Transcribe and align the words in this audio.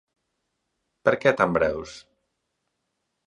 Per 1.09 1.13
què 1.25 1.33
tan 1.41 1.53
breus? 1.57 1.93